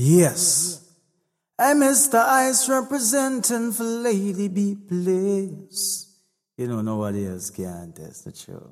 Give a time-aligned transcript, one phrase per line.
[0.00, 0.88] Yes.
[1.58, 2.24] I'm Mr.
[2.24, 6.06] Ice representing for Lady B Bless.
[6.56, 8.62] You know, nobody else can test the truth.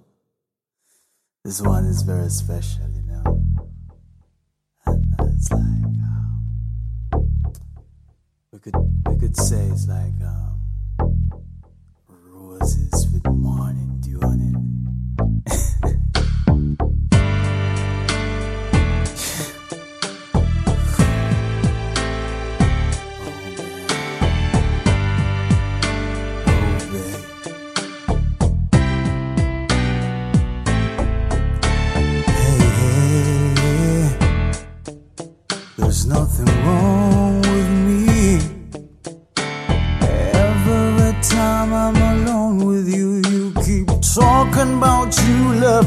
[1.45, 3.43] This one is very special, you know.
[4.87, 7.33] And it's like, um,
[8.53, 8.77] we could
[9.09, 10.61] we could say it's like um,
[12.09, 14.76] roses with morning dew on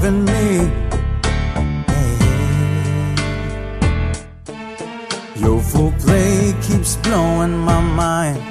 [0.02, 0.72] loving me.
[5.36, 8.42] Your full play keeps blowing my mind.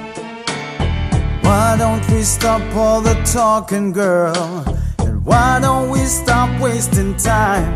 [1.43, 4.63] Why don't we stop all the talking, girl?
[4.99, 7.73] And why don't we stop wasting time?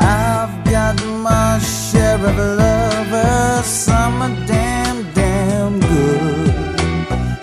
[0.00, 6.76] I've got my share of lovers, some are damn, damn good.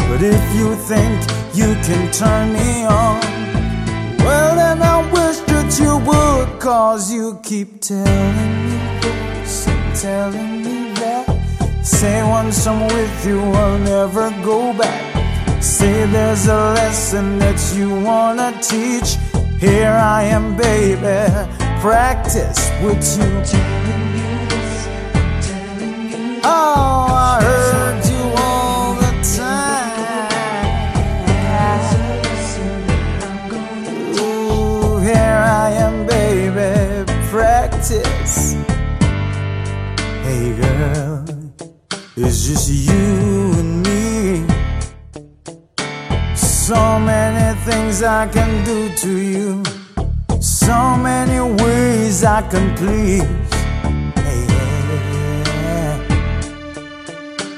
[0.10, 1.22] But if you think
[1.54, 3.39] you can turn me on,
[6.70, 11.26] cause you keep telling me this and telling me that.
[11.84, 15.04] Say once I'm with you, I'll never go back.
[15.64, 19.10] Say there's a lesson that you wanna teach.
[19.60, 21.18] Here I am, baby,
[21.82, 23.32] practice with you.
[26.44, 26.89] Oh,
[40.62, 41.26] girl,
[42.16, 44.46] it's just you and me.
[46.36, 49.64] So many things I can do to you.
[50.40, 53.24] So many ways I can please.
[54.24, 54.42] Hey,
[55.64, 55.96] yeah.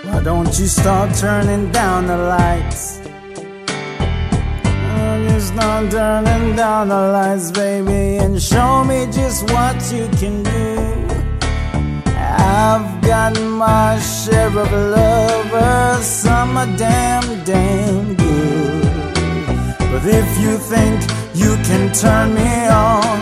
[0.06, 3.00] Why don't you start turning down the lights?
[5.29, 10.91] You start turning down the lights, baby, and show me just what you can do.
[13.30, 18.82] My share of lovers, some are damn, damn good.
[19.78, 21.00] But if you think
[21.36, 23.22] you can turn me on,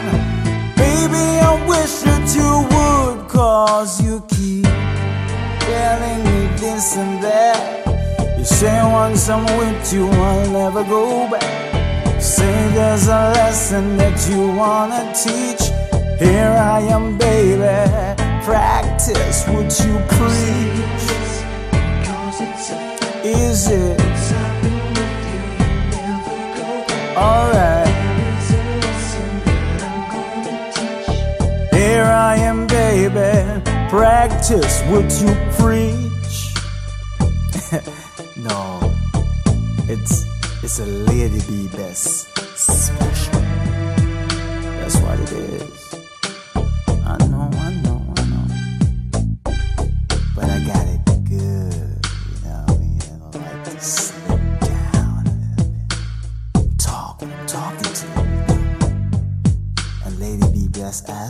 [0.78, 4.64] baby, I wish that you would, cause you keep
[5.68, 8.38] telling me this and that.
[8.38, 12.22] You say once I'm with you, I'll never go back.
[12.22, 15.64] Say there's a lesson that you wanna teach.
[16.18, 18.28] Here I am, baby.
[18.50, 21.20] Practice what you preach.
[23.24, 24.02] Is it
[27.16, 27.88] alright?
[31.72, 33.62] Here I am, baby.
[33.88, 36.56] Practice what you preach.
[38.36, 38.80] no,
[39.88, 40.26] it's
[40.64, 43.38] it's a lady B Bless special.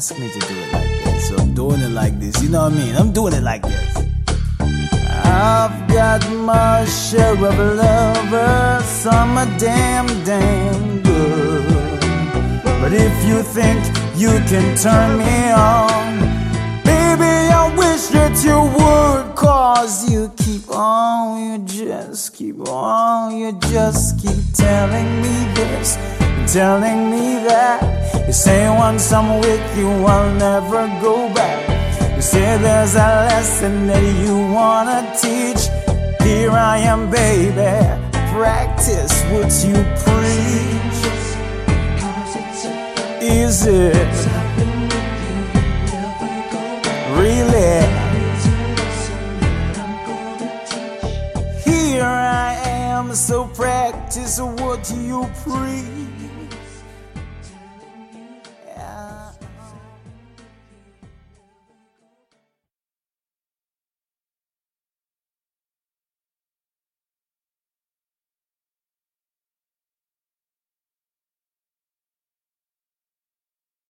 [0.09, 2.63] Asked me to do it like this, so I'm doing it like this, you know
[2.63, 2.95] what I mean?
[2.95, 3.95] I'm doing it like this.
[5.23, 11.99] I've got my share of lovers, some are damn, damn good.
[12.81, 16.17] But if you think you can turn me on,
[16.83, 19.18] baby, I wish that you would,
[23.49, 25.95] you just keep telling me this,
[26.53, 28.27] telling me that.
[28.27, 32.15] You say once I'm with you, I'll never go back.
[32.15, 35.63] You say there's a lesson that you wanna teach.
[36.21, 37.71] Here I am, baby,
[38.33, 40.99] practice what you preach.
[43.21, 44.48] Is it?